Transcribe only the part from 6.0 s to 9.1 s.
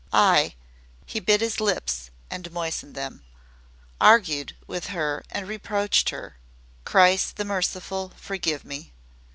her. Christ the Merciful, forgive me!